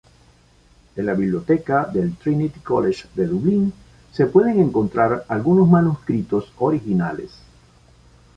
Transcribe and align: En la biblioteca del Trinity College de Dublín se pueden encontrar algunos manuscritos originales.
En 0.95 1.05
la 1.05 1.13
biblioteca 1.13 1.85
del 1.85 2.15
Trinity 2.15 2.59
College 2.61 3.07
de 3.13 3.27
Dublín 3.27 3.71
se 4.11 4.25
pueden 4.25 4.59
encontrar 4.59 5.25
algunos 5.29 5.69
manuscritos 5.69 6.51
originales. 6.57 7.29